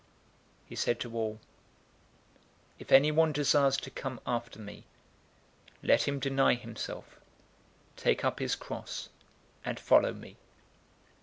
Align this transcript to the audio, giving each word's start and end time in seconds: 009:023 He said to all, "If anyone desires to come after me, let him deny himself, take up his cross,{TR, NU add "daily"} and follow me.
009:023 0.01 0.07
He 0.65 0.75
said 0.77 0.99
to 0.99 1.15
all, 1.15 1.39
"If 2.79 2.91
anyone 2.91 3.31
desires 3.31 3.77
to 3.77 3.91
come 3.91 4.19
after 4.25 4.59
me, 4.59 4.85
let 5.83 6.07
him 6.07 6.17
deny 6.19 6.55
himself, 6.55 7.19
take 7.95 8.25
up 8.25 8.39
his 8.39 8.55
cross,{TR, 8.55 9.09
NU 9.09 9.69
add 9.69 9.75
"daily"} 9.75 9.77
and 9.77 9.79
follow 9.79 10.13
me. 10.13 10.37